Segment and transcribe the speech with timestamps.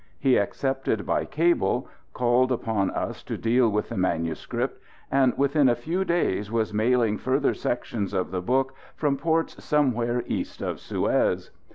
[0.17, 4.81] He accepted by cable, called upon us to deal with the manuscript,
[5.11, 10.23] and within a few days was mailing further sections of the book from ports "somewhere
[10.25, 11.51] east of Suez."